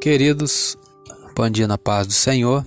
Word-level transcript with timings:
Queridos, 0.00 0.78
bom 1.36 1.50
dia 1.50 1.68
na 1.68 1.76
paz 1.76 2.06
do 2.06 2.14
Senhor. 2.14 2.64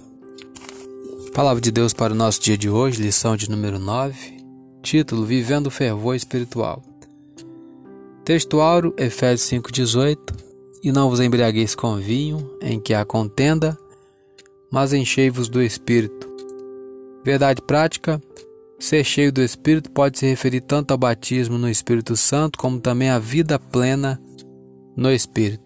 Palavra 1.34 1.60
de 1.60 1.72
Deus 1.72 1.92
para 1.92 2.14
o 2.14 2.16
nosso 2.16 2.40
dia 2.40 2.56
de 2.56 2.70
hoje, 2.70 3.02
lição 3.02 3.36
de 3.36 3.50
número 3.50 3.80
9, 3.80 4.38
título 4.84 5.26
Vivendo 5.26 5.66
o 5.66 5.72
Fervor 5.72 6.16
Espiritual. 6.16 6.84
Texto 8.24 8.62
áureo, 8.62 8.94
Efésios 9.00 9.50
5,18 9.50 10.16
E 10.84 10.92
não 10.92 11.10
vos 11.10 11.20
embriagueis 11.20 11.74
com 11.74 11.96
vinho, 11.96 12.56
em 12.62 12.80
que 12.80 12.94
há 12.94 13.04
contenda, 13.04 13.76
mas 14.72 14.94
enchei-vos 14.94 15.50
do 15.50 15.60
Espírito. 15.60 16.30
Verdade 17.26 17.64
prática, 17.64 18.22
ser 18.78 19.04
cheio 19.04 19.34
do 19.34 19.42
Espírito 19.42 19.90
pode 19.90 20.20
se 20.20 20.28
referir 20.28 20.62
tanto 20.62 20.92
ao 20.92 21.00
batismo 21.00 21.58
no 21.58 21.68
Espírito 21.68 22.16
Santo, 22.16 22.60
como 22.60 22.80
também 22.80 23.10
à 23.10 23.18
vida 23.18 23.58
plena 23.58 24.22
no 24.96 25.12
Espírito. 25.12 25.63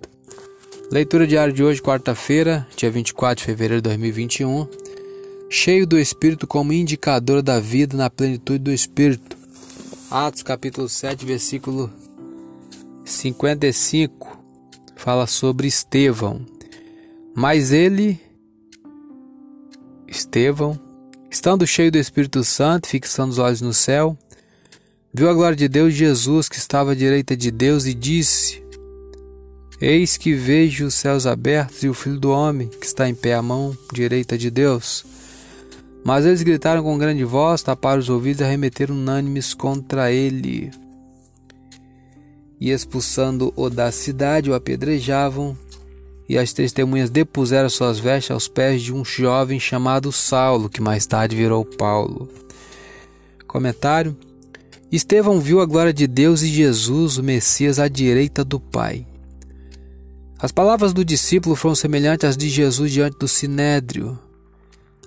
Leitura 0.89 1.27
diária 1.27 1.53
de 1.53 1.61
hoje, 1.61 1.81
quarta-feira, 1.81 2.65
dia 2.77 2.89
24 2.89 3.41
de 3.41 3.43
fevereiro 3.43 3.81
de 3.81 3.89
2021. 3.89 4.65
Cheio 5.49 5.85
do 5.85 5.99
Espírito 5.99 6.47
como 6.47 6.71
indicador 6.71 7.41
da 7.41 7.59
vida 7.59 7.97
na 7.97 8.09
plenitude 8.09 8.59
do 8.59 8.71
Espírito. 8.71 9.35
Atos 10.09 10.43
capítulo 10.43 10.87
7, 10.87 11.25
versículo 11.25 11.91
55. 13.03 14.41
Fala 14.95 15.27
sobre 15.27 15.67
Estevão. 15.67 16.45
Mas 17.35 17.73
ele, 17.73 18.17
Estevão, 20.07 20.79
estando 21.29 21.67
cheio 21.67 21.91
do 21.91 21.97
Espírito 21.97 22.45
Santo, 22.45 22.87
fixando 22.87 23.31
os 23.31 23.39
olhos 23.39 23.59
no 23.59 23.73
céu, 23.73 24.17
viu 25.13 25.29
a 25.29 25.33
glória 25.33 25.57
de 25.57 25.67
Deus 25.67 25.93
Jesus 25.93 26.47
que 26.47 26.57
estava 26.57 26.93
à 26.93 26.95
direita 26.95 27.35
de 27.35 27.51
Deus 27.51 27.85
e 27.85 27.93
disse: 27.93 28.65
Eis 29.79 30.17
que 30.17 30.33
vejo 30.33 30.87
os 30.87 30.95
céus 30.95 31.27
abertos 31.27 31.83
e 31.83 31.89
o 31.89 31.93
Filho 31.93 32.19
do 32.19 32.31
Homem, 32.31 32.67
que 32.67 32.85
está 32.85 33.07
em 33.07 33.13
pé 33.13 33.35
à 33.35 33.43
mão 33.43 33.77
direita 33.93 34.35
de 34.35 34.49
Deus. 34.49 35.05
Mas 36.03 36.25
eles 36.25 36.41
gritaram 36.41 36.81
com 36.81 36.97
grande 36.97 37.23
voz, 37.23 37.61
taparam 37.61 37.99
os 37.99 38.09
ouvidos 38.09 38.41
e 38.41 38.43
arremeteram 38.43 38.95
unânimes 38.95 39.53
contra 39.53 40.11
ele. 40.11 40.71
E 42.59 42.71
expulsando-o 42.71 43.69
da 43.69 43.91
cidade, 43.91 44.49
o 44.49 44.55
apedrejavam, 44.55 45.55
e 46.27 46.39
as 46.39 46.53
testemunhas 46.53 47.11
depuseram 47.11 47.69
suas 47.69 47.99
vestes 47.99 48.31
aos 48.31 48.47
pés 48.47 48.81
de 48.81 48.91
um 48.91 49.05
jovem 49.05 49.59
chamado 49.59 50.11
Saulo, 50.11 50.69
que 50.69 50.81
mais 50.81 51.05
tarde 51.05 51.35
virou 51.35 51.63
Paulo. 51.63 52.27
Comentário: 53.45 54.17
Estevão 54.91 55.39
viu 55.39 55.61
a 55.61 55.65
glória 55.65 55.93
de 55.93 56.07
Deus 56.07 56.41
e 56.41 56.47
Jesus, 56.47 57.19
o 57.19 57.23
Messias, 57.23 57.77
à 57.77 57.87
direita 57.87 58.43
do 58.43 58.59
Pai. 58.59 59.05
As 60.39 60.51
palavras 60.51 60.93
do 60.93 61.03
discípulo 61.03 61.55
foram 61.55 61.73
semelhantes 61.73 62.29
às 62.29 62.37
de 62.37 62.47
Jesus 62.47 62.91
diante 62.91 63.17
do 63.17 63.27
sinédrio. 63.27 64.19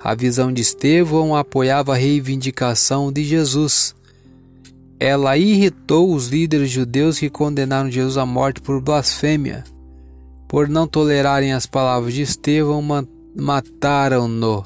A 0.03 0.15
visão 0.15 0.53
de 0.53 0.61
Estevão 0.61 1.37
apoiava 1.37 1.93
a 1.93 1.97
reivindicação 1.97 3.13
de 3.13 3.23
Jesus. 3.23 3.95
Ela 4.99 5.37
irritou 5.37 6.13
os 6.13 6.29
líderes 6.29 6.71
judeus 6.71 7.19
que 7.19 7.31
condenaram 7.31 7.91
Jesus 7.91 8.17
à 8.17 8.27
morte 8.27 8.61
por 8.61 8.81
blasfêmia. 8.81 9.63
Por 10.49 10.69
não 10.69 10.87
tolerarem 10.87 11.53
as 11.53 11.65
palavras 11.65 12.13
de 12.13 12.23
Estevão, 12.23 12.83
mataram-no. 13.37 14.65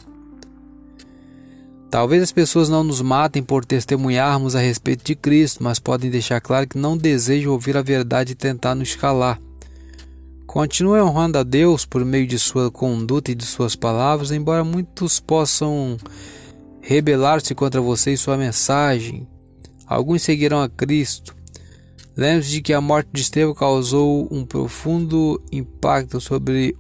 Talvez 1.90 2.22
as 2.22 2.32
pessoas 2.32 2.70
não 2.70 2.82
nos 2.82 3.02
matem 3.02 3.42
por 3.42 3.66
testemunharmos 3.66 4.56
a 4.56 4.60
respeito 4.60 5.04
de 5.04 5.14
Cristo, 5.14 5.62
mas 5.62 5.78
podem 5.78 6.10
deixar 6.10 6.40
claro 6.40 6.66
que 6.66 6.78
não 6.78 6.96
desejam 6.96 7.52
ouvir 7.52 7.76
a 7.76 7.82
verdade 7.82 8.32
e 8.32 8.34
tentar 8.34 8.74
nos 8.74 8.96
calar. 8.96 9.38
Continue 10.54 11.00
honrando 11.00 11.36
a 11.36 11.42
Deus 11.42 11.84
por 11.84 12.04
meio 12.04 12.28
de 12.28 12.38
sua 12.38 12.70
conduta 12.70 13.32
e 13.32 13.34
de 13.34 13.44
suas 13.44 13.74
palavras, 13.74 14.30
embora 14.30 14.62
muitos 14.62 15.18
possam 15.18 15.96
rebelar-se 16.80 17.56
contra 17.56 17.80
você 17.80 18.12
e 18.12 18.16
sua 18.16 18.36
mensagem. 18.36 19.26
Alguns 19.84 20.22
seguirão 20.22 20.62
a 20.62 20.68
Cristo. 20.68 21.34
Lembre-se 22.16 22.50
de 22.52 22.62
que 22.62 22.72
a 22.72 22.80
morte 22.80 23.08
de 23.12 23.22
Estevão 23.22 23.52
causou 23.52 24.28
um 24.30 24.44
profundo 24.44 25.42
impacto 25.50 26.20
sobre 26.20 26.76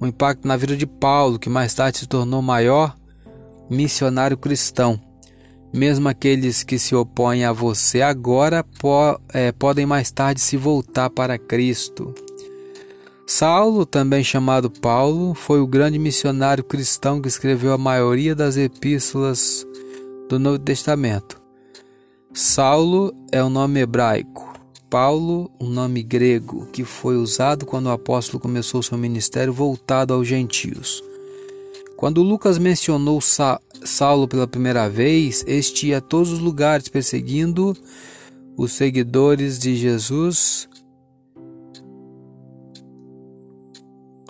um 0.00 0.06
impacto 0.06 0.46
na 0.46 0.56
vida 0.56 0.76
de 0.76 0.86
Paulo, 0.86 1.36
que 1.36 1.50
mais 1.50 1.74
tarde 1.74 1.98
se 1.98 2.06
tornou 2.06 2.40
maior 2.40 2.96
missionário 3.68 4.38
cristão. 4.38 5.00
Mesmo 5.72 6.08
aqueles 6.08 6.62
que 6.62 6.78
se 6.78 6.94
opõem 6.94 7.44
a 7.44 7.52
você 7.52 8.02
agora 8.02 8.64
po 8.64 9.20
é, 9.32 9.52
podem 9.52 9.86
mais 9.86 10.10
tarde 10.10 10.40
se 10.40 10.56
voltar 10.56 11.10
para 11.10 11.38
Cristo. 11.38 12.12
Saulo, 13.24 13.86
também 13.86 14.24
chamado 14.24 14.68
Paulo, 14.68 15.34
foi 15.34 15.60
o 15.60 15.66
grande 15.66 15.98
missionário 15.98 16.64
cristão 16.64 17.22
que 17.22 17.28
escreveu 17.28 17.72
a 17.72 17.78
maioria 17.78 18.34
das 18.34 18.56
epístolas 18.56 19.64
do 20.28 20.36
Novo 20.36 20.58
Testamento. 20.58 21.40
Saulo 22.32 23.14
é 23.30 23.42
um 23.42 23.48
nome 23.48 23.78
hebraico, 23.78 24.52
Paulo, 24.90 25.48
um 25.60 25.68
nome 25.68 26.02
grego, 26.02 26.66
que 26.72 26.82
foi 26.82 27.16
usado 27.16 27.64
quando 27.64 27.86
o 27.86 27.92
apóstolo 27.92 28.40
começou 28.40 28.82
seu 28.82 28.98
ministério 28.98 29.52
voltado 29.52 30.12
aos 30.12 30.26
gentios. 30.26 31.00
Quando 32.00 32.22
Lucas 32.22 32.56
mencionou 32.56 33.20
Sa 33.20 33.60
Saulo 33.84 34.26
pela 34.26 34.46
primeira 34.46 34.88
vez, 34.88 35.44
este 35.46 35.88
ia 35.88 35.98
a 35.98 36.00
todos 36.00 36.32
os 36.32 36.38
lugares 36.38 36.88
perseguindo 36.88 37.76
os 38.56 38.72
seguidores 38.72 39.58
de 39.58 39.76
Jesus, 39.76 40.66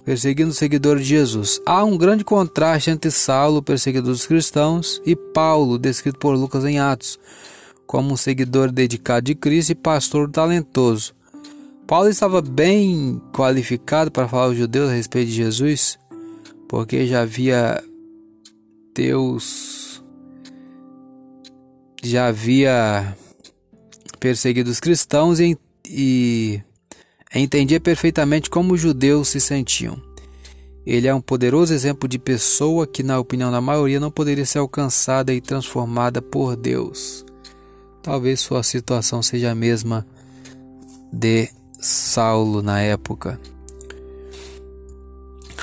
perseguindo 0.04 0.50
os 0.50 0.56
seguidores 0.56 1.04
de 1.04 1.10
Jesus. 1.10 1.60
Há 1.64 1.84
um 1.84 1.96
grande 1.96 2.24
contraste 2.24 2.90
entre 2.90 3.08
Saulo, 3.08 3.62
perseguidor 3.62 4.10
dos 4.10 4.26
cristãos, 4.26 5.00
e 5.06 5.14
Paulo, 5.14 5.78
descrito 5.78 6.18
por 6.18 6.34
Lucas 6.34 6.64
em 6.64 6.80
Atos, 6.80 7.20
como 7.86 8.14
um 8.14 8.16
seguidor 8.16 8.72
dedicado 8.72 9.26
de 9.26 9.36
Cristo 9.36 9.70
e 9.70 9.76
pastor 9.76 10.28
talentoso. 10.28 11.14
Paulo 11.86 12.08
estava 12.08 12.42
bem 12.42 13.22
qualificado 13.32 14.10
para 14.10 14.26
falar 14.26 14.46
aos 14.46 14.56
judeus 14.56 14.90
a 14.90 14.94
respeito 14.94 15.28
de 15.28 15.36
Jesus, 15.36 16.00
porque 16.70 17.04
já 17.04 17.22
havia 17.22 17.82
Deus 18.94 20.00
já 22.00 22.28
havia 22.28 23.16
perseguido 24.20 24.70
os 24.70 24.78
cristãos 24.78 25.40
e, 25.40 25.58
e 25.84 26.62
entendia 27.34 27.80
perfeitamente 27.80 28.48
como 28.48 28.74
os 28.74 28.80
judeus 28.80 29.26
se 29.28 29.40
sentiam. 29.40 30.00
Ele 30.86 31.08
é 31.08 31.14
um 31.14 31.20
poderoso 31.20 31.74
exemplo 31.74 32.08
de 32.08 32.20
pessoa 32.20 32.86
que, 32.86 33.02
na 33.02 33.18
opinião 33.18 33.50
da 33.50 33.60
maioria, 33.60 33.98
não 33.98 34.10
poderia 34.10 34.46
ser 34.46 34.58
alcançada 34.58 35.34
e 35.34 35.40
transformada 35.40 36.22
por 36.22 36.54
Deus. 36.54 37.26
Talvez 38.00 38.38
sua 38.40 38.62
situação 38.62 39.22
seja 39.22 39.50
a 39.50 39.54
mesma 39.56 40.06
de 41.12 41.50
Saulo 41.80 42.62
na 42.62 42.80
época. 42.80 43.40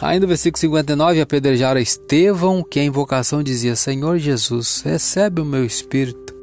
Ainda 0.01 0.25
no 0.25 0.27
versículo 0.27 0.59
59, 0.59 1.21
apedrejaram 1.21 1.81
Estevão, 1.81 2.63
que 2.63 2.79
a 2.79 2.83
invocação 2.83 3.41
dizia: 3.41 3.75
Senhor 3.75 4.19
Jesus, 4.19 4.81
recebe 4.85 5.41
o 5.41 5.45
meu 5.45 5.65
espírito. 5.65 6.35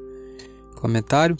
Comentário: 0.74 1.36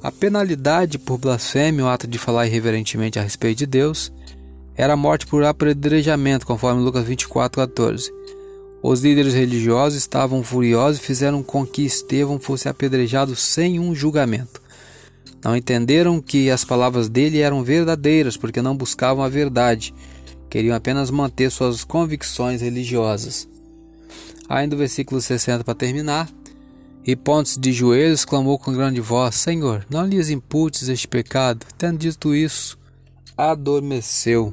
A 0.00 0.12
penalidade 0.12 0.98
por 0.98 1.18
blasfêmia, 1.18 1.84
o 1.84 1.88
ato 1.88 2.06
de 2.06 2.16
falar 2.16 2.46
irreverentemente 2.46 3.18
a 3.18 3.22
respeito 3.22 3.58
de 3.58 3.66
Deus, 3.66 4.12
era 4.76 4.92
a 4.92 4.96
morte 4.96 5.26
por 5.26 5.42
apedrejamento, 5.42 6.46
conforme 6.46 6.80
Lucas 6.80 7.04
24, 7.04 7.60
14. 7.60 8.12
Os 8.80 9.00
líderes 9.00 9.34
religiosos 9.34 9.98
estavam 9.98 10.44
furiosos 10.44 11.00
e 11.00 11.04
fizeram 11.04 11.42
com 11.42 11.66
que 11.66 11.84
Estevão 11.84 12.38
fosse 12.38 12.68
apedrejado 12.68 13.34
sem 13.34 13.80
um 13.80 13.94
julgamento. 13.94 14.62
Não 15.44 15.56
entenderam 15.56 16.20
que 16.20 16.50
as 16.50 16.64
palavras 16.64 17.08
dele 17.08 17.40
eram 17.40 17.64
verdadeiras, 17.64 18.36
porque 18.36 18.62
não 18.62 18.76
buscavam 18.76 19.24
a 19.24 19.28
verdade 19.28 19.92
queriam 20.52 20.76
apenas 20.76 21.10
manter 21.10 21.50
suas 21.50 21.82
convicções 21.82 22.60
religiosas. 22.60 23.48
Ainda 24.46 24.74
o 24.74 24.78
versículo 24.78 25.18
60 25.18 25.64
para 25.64 25.74
terminar. 25.74 26.28
E 27.06 27.16
pontos 27.16 27.56
de 27.56 27.72
joelhos 27.72 28.26
clamou 28.26 28.58
com 28.58 28.70
grande 28.70 29.00
voz: 29.00 29.34
Senhor, 29.34 29.86
não 29.88 30.04
lhes 30.04 30.28
imputes 30.28 30.90
este 30.90 31.08
pecado. 31.08 31.64
Tendo 31.78 31.96
dito 31.96 32.34
isso, 32.34 32.78
adormeceu. 33.34 34.52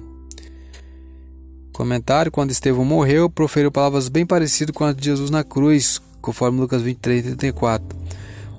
Comentário: 1.74 2.32
Quando 2.32 2.52
Estevão 2.52 2.86
morreu, 2.86 3.30
proferiu 3.30 3.70
palavras 3.70 4.08
bem 4.08 4.26
parecidas 4.26 4.74
com 4.74 4.86
as 4.86 4.96
de 4.96 5.04
Jesus 5.04 5.30
na 5.30 5.44
cruz, 5.44 6.02
conforme 6.22 6.62
Lucas 6.62 6.82
23, 6.82 7.24
34. 7.24 8.00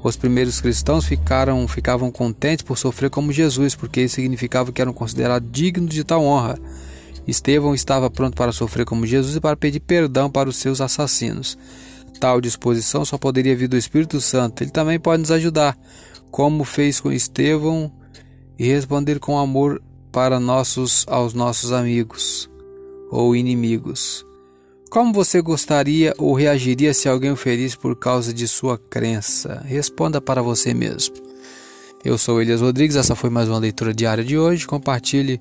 Os 0.04 0.14
primeiros 0.14 0.60
cristãos 0.60 1.06
ficaram, 1.06 1.66
ficavam 1.66 2.10
contentes 2.10 2.62
por 2.62 2.76
sofrer 2.76 3.08
como 3.08 3.32
Jesus, 3.32 3.74
porque 3.74 4.02
isso 4.02 4.16
significava 4.16 4.70
que 4.70 4.82
eram 4.82 4.92
considerados 4.92 5.48
dignos 5.50 5.94
de 5.94 6.04
tal 6.04 6.22
honra. 6.22 6.58
Estevão 7.26 7.74
estava 7.74 8.10
pronto 8.10 8.34
para 8.34 8.52
sofrer 8.52 8.84
como 8.84 9.06
Jesus 9.06 9.36
e 9.36 9.40
para 9.40 9.56
pedir 9.56 9.80
perdão 9.80 10.30
para 10.30 10.48
os 10.48 10.56
seus 10.56 10.80
assassinos. 10.80 11.56
Tal 12.18 12.40
disposição 12.40 13.04
só 13.04 13.16
poderia 13.16 13.56
vir 13.56 13.68
do 13.68 13.76
Espírito 13.76 14.20
Santo. 14.20 14.62
Ele 14.62 14.70
também 14.70 14.98
pode 14.98 15.20
nos 15.20 15.30
ajudar, 15.30 15.76
como 16.30 16.64
fez 16.64 17.00
com 17.00 17.10
Estevão, 17.10 17.90
e 18.58 18.66
responder 18.66 19.18
com 19.18 19.38
amor 19.38 19.82
para 20.12 20.38
nossos 20.38 21.06
aos 21.08 21.32
nossos 21.32 21.72
amigos 21.72 22.50
ou 23.10 23.34
inimigos. 23.34 24.24
Como 24.90 25.12
você 25.12 25.40
gostaria 25.40 26.12
ou 26.18 26.34
reagiria 26.34 26.92
se 26.92 27.08
alguém 27.08 27.30
o 27.30 27.36
ferisse 27.36 27.78
por 27.78 27.96
causa 27.96 28.34
de 28.34 28.46
sua 28.46 28.76
crença? 28.76 29.62
Responda 29.64 30.20
para 30.20 30.42
você 30.42 30.74
mesmo. 30.74 31.14
Eu 32.04 32.18
sou 32.18 32.42
Elias 32.42 32.60
Rodrigues, 32.60 32.96
essa 32.96 33.14
foi 33.14 33.30
mais 33.30 33.48
uma 33.48 33.58
leitura 33.58 33.94
diária 33.94 34.24
de 34.24 34.36
hoje. 34.36 34.66
Compartilhe 34.66 35.40